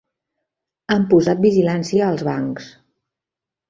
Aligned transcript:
Han 0.95 1.05
posat 1.13 1.45
vigilància 1.45 2.09
als 2.09 2.27
bancs. 2.33 2.77